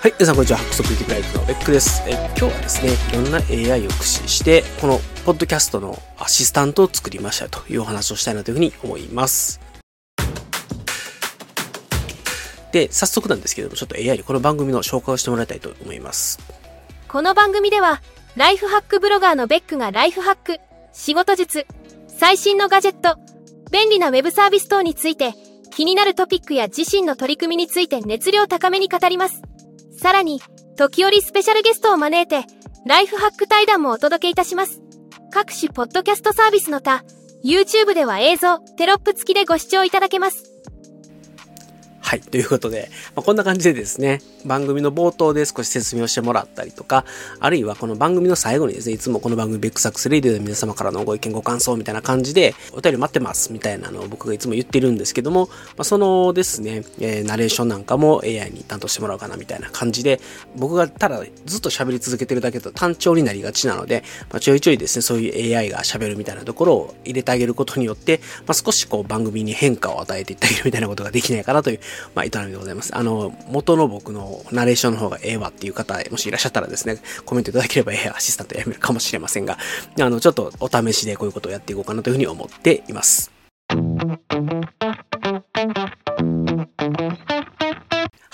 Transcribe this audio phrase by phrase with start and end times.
[0.00, 0.58] はい、皆さんこんにちは。
[0.58, 2.04] 白速ティブライフのベックです。
[2.06, 9.60] え今日はですね、いろんな AI を駆使して、このポッドキャストのアシスタントを作りましたというお話をしたいなというふうに思います。
[12.70, 16.38] で、早速なんですけども、ちょっと AI にこの番組の紹介をしてもらいたいと思います。
[17.08, 18.00] この番組では、
[18.36, 20.60] ライフハックブロガーのベックがライフハック、
[20.92, 21.66] 仕事術、
[22.06, 23.18] 最新のガジェット、
[23.72, 25.34] 便利なウェブサービス等について、
[25.72, 29.42] 気になるトピックや自身の取り組みについて熱量高めに語ります。
[30.00, 30.40] さらに、
[30.76, 32.46] 時折スペシャルゲストを招いて、
[32.86, 34.80] ライフハック対談もお届けいたします。
[35.32, 37.04] 各種ポッドキャストサービスの他、
[37.44, 40.57] YouTube では映像、テロップ付きでご視聴いただけます。
[42.08, 42.20] はい。
[42.22, 47.04] ということで、まあ、こんな感じでですね、番組の冒頭で少し説明をしてもらったりとか、
[47.38, 60.18] あるいはこの番組の最後にですね、いつもこの番組ベックサックスレディで皆様からのご意見ご感想みたいな感じで、お便り待ってますみたいなのを僕がいつも言ってるんですけども、まあ、そのですね、えー、ナレーションなんかも AI に担当してもらおうかなみたいな感じで、
[60.56, 71.80] 僕がただずっと喋り続けてるだけだと単調になりがちなので、まあ、ちょいちょいですね、そういう AI が喋るみたいなところを入れてあげることによって、まあ、少しこう番組に変化を与えていってあげるみたいなことができないかなという、
[72.14, 72.96] まあ、営みでございます。
[72.96, 79.58] あの、元の僕のナレーションの方がええわっていう方、もしいらっしゃったらですね、コメントいただければええアシスタントやめるかもしれませんが、
[80.00, 83.30] あの、ちょっとお試しでこういうことをやっていこうかなというふうに思っています。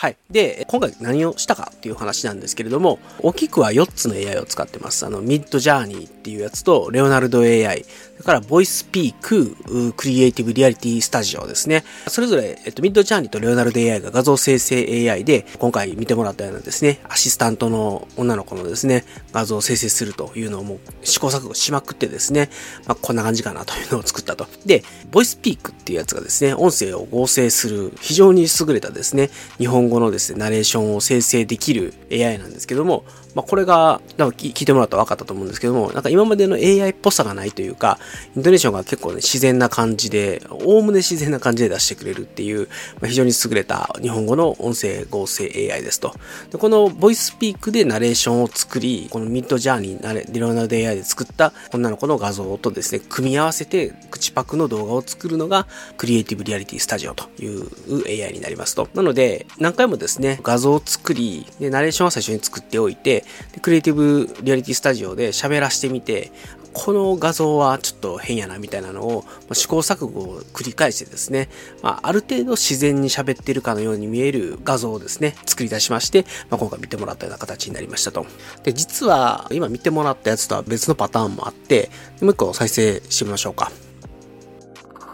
[0.04, 0.18] はい。
[0.30, 5.06] で、今回何をしたかっていう話なんですけれども、大きくは4つの AI を使ってます。
[5.06, 7.86] あの、ミッドジャーニーっていうやつと、レオナルド AI、
[8.24, 11.84] れから、ボイスピーク、クリエイティブリアリティスタジオですね。
[12.08, 22.50] それぞれ、えっと、ミッドジャーニーとレオナルド AI が画像生成 AI で、今回見てもらったようなですね、アシスタントの女の子のですね、画像を生成するというのをもう試行錯誤しまくってですね、
[22.86, 24.46] まあ、こんな感じかなというのを作ったと。
[24.64, 37.98] で、ボイスピークっていうやつがですね、音声を合成する非常に優れたですね、日本語のですね、ナレーションを生成できる AI なんですけども、まあ、これが、なんか聞いてもらったら分かったと思うんですけども、なんか今までの AI っぽさがないというか、
[38.36, 42.68] イントネーションが結構ね、自然な感じで、おおむね自然な感じで出してくれるっていう、
[43.00, 46.14] まあ、非常に優れた日本語の音声合成 AI ですと。
[46.50, 57.66] で、このボイスピークでナレーションを作り、このミッドジャーニー、リロナルド AI で作った女の子の画像とですね、組み合わせて口パクの動画を作るのが、クリエイティブリアリティスタジオという
[58.06, 58.88] AI になりますと。
[58.94, 66.32] なので、何回もですね、画像を作り、で、ナレーションは最初に作っておいて、でクリエイティブリアリティスタジオで喋らしてみて、
[66.74, 71.48] この画像はちょっと変やなみたいなのを、試行錯誤を繰り返してですね、
[71.82, 78.26] まあ、ある程度自然に喋ってるかのように見える画像をですね、作り出しまして、まあ、今回見てもらったような形になりましたと。
[78.64, 81.90] で、実は今見てもらったやつとは別のパターンもあって、
[82.20, 83.70] もう一個再生してみましょうか。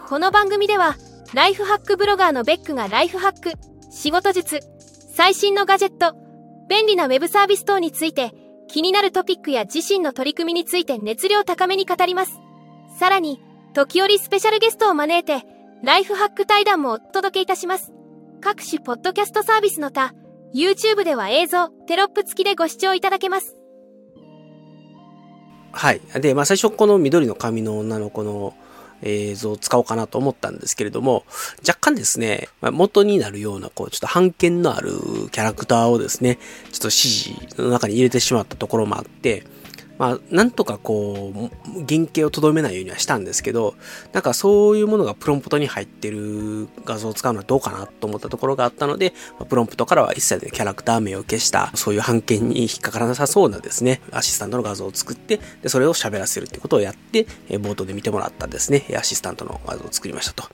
[0.09, 0.97] この番組では、
[1.33, 3.53] ライフハックブロガーのベックがライフハック、
[3.91, 4.61] 仕事術、
[5.15, 6.15] 最新のガジェット、
[6.67, 8.33] 便利なウェブサービス等について、
[8.71, 12.39] 気になるトピックや自身の取り組みについて熱量高めに語ります。
[12.97, 13.41] さらに、
[13.73, 15.45] 時折スペシャルゲストを招いて、
[15.83, 17.91] ライフハック対談もお届けいたします。
[18.39, 20.13] 各種ポッドキャストサービスの他、
[20.55, 23.57] YouTube では映像、テロップ付きでご視聴いただけます。
[25.73, 25.99] はい。
[26.21, 28.53] で、まあ最初この緑の髪の女の子の
[29.03, 31.23] 映像を使おうかなと思ったんですけれども、
[31.67, 34.91] 若干ですね、ま、元になるような、こう、ちょっと判権のある
[35.31, 36.37] キャラクターをですね、
[36.71, 39.43] ちょっと指示の中に入れてしまったところもあって、
[39.97, 41.39] まあ、なんとかこう、
[41.87, 43.75] 原型をとどめないようにはしたんですけど、
[44.13, 49.13] なんかそういうものがプロンプトに入ってる画像を使うのはどうかなと思ったところがあったので、
[49.47, 60.49] プロンプトからは一切でキャラクター名を消した、そういう判権に引っかからなさそうなですね、アシスタントの画像を作って、で、それを喋らせるってことをやって、冒頭で見てもらったですね、アシスタントの画像を作りましたと。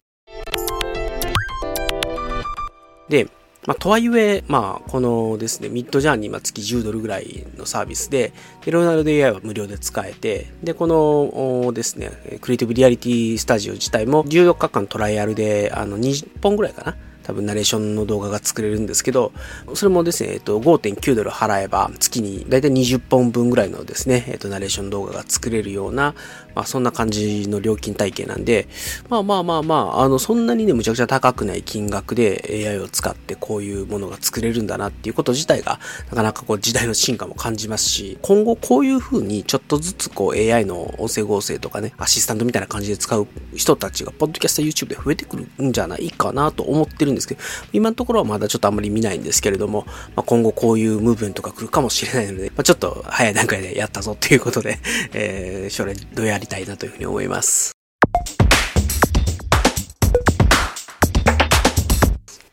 [3.10, 3.30] で、
[3.68, 8.32] まあ、とはいえ、まあ、このですね、ミッドジャーニー、まあ、月10ドルぐらいのサービスで、
[8.64, 16.96] で、ロナルド AI は無料で使えて、で、このですね、クリエイティブリアリティスタジオ自体も14日間トライアルで、あの、20本ぐらいかな。
[17.28, 19.34] 多分ナレーションの動画が作れるんですけど、
[19.74, 26.16] それもですね、えっと、5.9ドル払えば月にだいたい20本分ぐらいのですね、えっと、ナレーション動画が作れるような、
[26.56, 28.70] まあそんな感じの料金体系なんで、
[29.10, 35.80] まあまあまあまあ、あの、そんなにね、むちゃくちゃ高くない金額で AI を使ってこういうものが作れるんだなっていうこと自体が、
[36.10, 47.42] なかなかこう時代の進化も感じますし、今後こういう風にちょっとずつこう AI の音声合成とかね、アシスタントみたいな感じで使う人たちが、ポッドキャスト YouTube で増えてくるんじゃないかなと思ってるんですけど、
[47.74, 49.86] 今のところはまだちょっとあんまり見ないんですけれども、
[50.16, 54.80] まあ、今後こういうムーブメントが来るかもしれないので、まあ、ちょっと早い段階でやったぞということで、
[55.14, 57.77] えー、それどうやりたいなというふうに思います。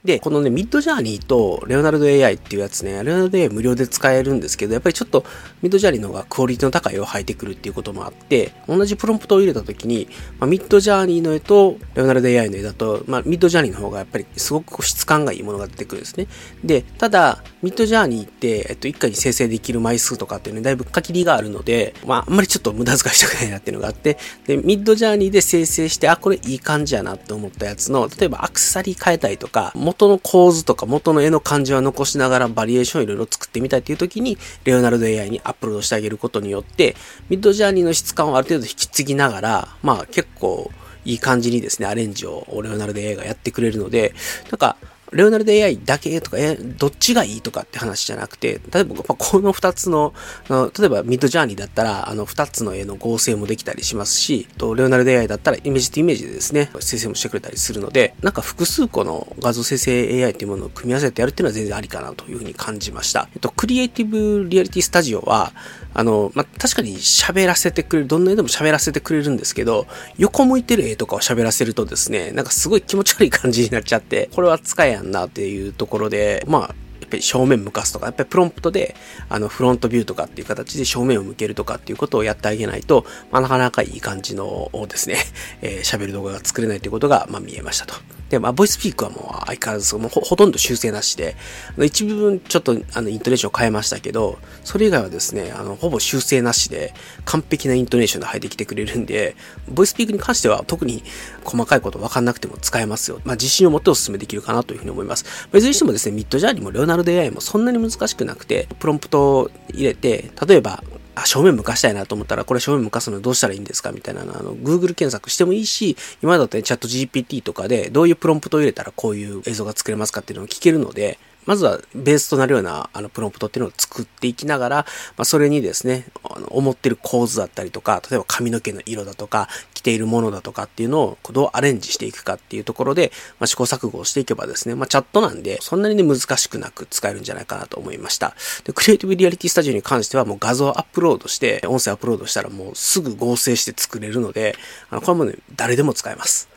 [0.04, 5.24] で、このね、ミッドジャーニーとレオナルド AI っていうやつね、レオナルド AI 無料で使えるんですけど、やっぱりちょっと
[5.62, 10.06] ミッドジャーニーの方がクオリティの高い絵を描いてくるっていうこともあって、同じプロンプトを入れた時に、
[10.38, 16.26] まあ、ミッドジャーニーの絵とレオナルド AI の絵だと、まあ、ミッドジャーニーの方がやっぱりすごく質感がいいものが出てくるんですね。
[16.62, 36.96] で、ただ、ミッドジャーニーって、えっと、一回に生成できる枚数とかっていうのにだいぶ限りがあるので、まあ、あんまりちょっと無駄遣いしたくないなっていうのがあって、で、ミッドジャーニーで生成して、あ、これいい感じやなって思ったやつの、例えばアクセサリー変えたいとか、元の構図とか元の絵の感じは残しながらバリエーションいろいろ作ってみたいっていう時に、レオナルド AI にアップロードしてあげることによって、
[37.28, 40.70] ミッドジャーニーの質感をある程度引き継ぎながら、まあ結構
[41.04, 44.14] いい感じにですね、アレンジをレオナルド AI がやってくれるので、
[44.50, 44.76] なんか、
[45.14, 50.12] レオナルド AI だけとか、え、どっちがいいとかって話じゃなくて、例えば、この二つの、
[50.50, 63.28] 例えばミッドジャーニーだったら、あの、二つの絵の合成もできたりしますし、と、レオナルド AI だったらイメージとイメージでですね、生成もしてくれたりするので、なんか複数個の画像生成 AI っていうものを組み合わせてやるっていうのは全然ありかなというふうに感じました。
[63.34, 65.52] えっと、クリエイティブリアリティスタジオは、
[65.94, 69.86] あの、まあ、確かに喋らせてくれる、どんな絵でも喋らせてくれるんですけど、
[70.18, 76.74] 横向いてる絵とかを喋らせるとですね、なんかすごい気持ち悪い感じになっちゃって、これは使えやんなっていうところで、まあ、
[77.04, 78.96] やっぱり正面向かすとか、やっぱりプロンプトで、
[79.28, 85.16] あの、フロントビューとかっていう形で正面を向けるとかっていうことをやってあげないと、まあ、なかなかいい感じのですね、
[85.60, 87.94] えー、喋る動画が作れないということが、まあ、見えましたと。
[88.30, 91.36] で、まあ、ボイスピークはもう相変わらずもうほとんど修正なしで、
[91.78, 99.36] 一部分ちょっとあのイントネーションを変えましたけど、それ以外はですね、あの、ほぼ修正なしで完璧なイントネーションで入ってきてくれるんで、
[99.68, 101.04] ボイスピークに関しては特に
[101.44, 103.20] 細かいこと分かんなくても使えますよ。
[103.24, 105.24] まあ、自信を持ってお勧めできるかなというふうに思います。
[105.24, 110.82] まあ、いずれにしてもですね、ミッドジャーニーもレオナルド AI もそんなに難しくなくて、プロンプトを入れて、例えば、
[111.14, 124.76] あ、正面向かしたいなと思ったら、これ正面向かすのどうしたらいいんですかみたいなの、あの、Google 検索してもいいし、今だとね、チャット GPT とかで、どういうプロンプトを入れたらこういう映像が作れますかっていうのを聞けるので、まずはベースとなるようなあのプロンプトっていうのを作っていきながら、
[125.16, 138.34] まあ、それにですね、あの思ってる構図だったりとか、例えば髪の毛の色だとか、着ているものだとかっていうのをどうアレンジしていくかっていうところで、まあ、試行錯誤をしていけばですね、まあ、チャットなんで、そんなにね、難しくなく使えるんじゃないかなと思いました。
[138.64, 144.56] で、クリエイティブリアリティスタジオに関してはもう画像アップロードして、音声アップロードしたらもうすぐ合成して作れるので、
[144.90, 146.53] あの、これもね、誰でも使えます。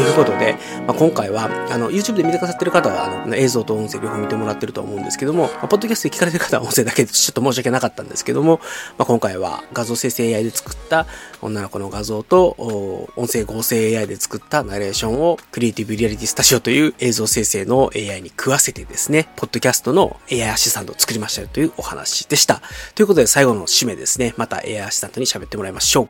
[0.00, 0.56] ということで、
[0.86, 8.60] まあ、今回は、あの、YouTube で見てくださってる方は、あの、映像と音声両方見てもらってると思うんですけども、まあ、ポッドキャストで聞かれてる方は音声だけでちょっと申し訳なかったんですけども、
[8.96, 11.06] まあ、今回は画像生成 AI で作った
[11.42, 12.56] 女の子の画像と、
[13.16, 22.62] 音声合成 AI で作ったナレーションを、 Creative Reality Studio という映像生成の AI に食わせてですね、ポッドキャストの AI アシスタントを作りましたよというお話でした。
[22.94, 26.08] ということで、最後の締めですね、また AI アシスタントに喋ってもらいましょう。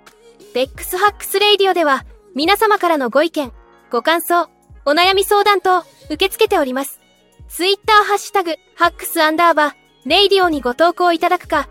[0.55, 2.05] ベックスハックスレイディオでは、
[2.37, 3.53] 皆様からのご意見、
[3.91, 4.49] ご感想、
[4.85, 7.01] お悩み相談等受け付けております。
[7.49, 9.75] ツイッターハッシュタグ、ハックスアンダーバー、
[10.07, 11.69] レイディオにご投稿いただくか、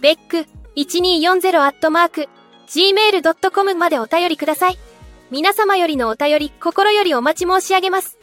[0.00, 0.46] ベック
[0.76, 2.28] 1240アットマーク、
[2.68, 4.78] gmail.com までお便りください。
[5.32, 8.16] 皆様よりのお便り、心よりお待ち申し上げます。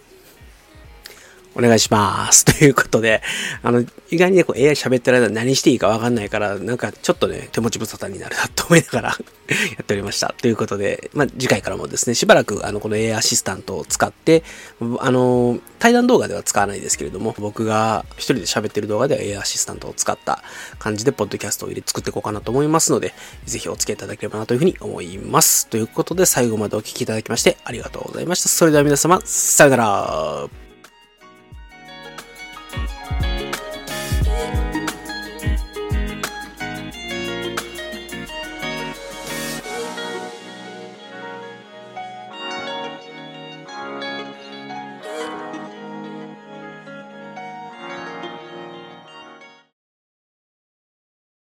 [1.55, 2.45] お願いします。
[2.45, 3.21] ということで、
[3.61, 9.17] あの、意外にね、こう AI 喋ってる間何していいかわかんないから、なんかちょっとね、手持ち無沙汰になるなと思いながら や
[9.81, 10.33] っておりました。
[10.41, 14.43] ということで、まあ、次回からもですね、しばらくあの、この AI アシスタントを使って、
[14.99, 20.43] あの、対談動画では使わないですけれども、僕が一人で喋ってる動画では AI アシスタントを使った
[20.79, 23.13] 感じで、ポッドキャストを入れ作っていこうかなと思いますので、
[23.45, 25.67] ぜひお付き合いいただければなというふうに思います。
[25.67, 28.49] ということで、最後までお聴きいただきましてありがとうございました。
[28.49, 30.62] それでは皆様、さよなら。